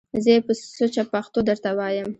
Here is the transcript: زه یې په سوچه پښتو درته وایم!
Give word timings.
زه 0.23 0.29
یې 0.35 0.39
په 0.47 0.53
سوچه 0.75 1.03
پښتو 1.11 1.39
درته 1.49 1.69
وایم! 1.77 2.07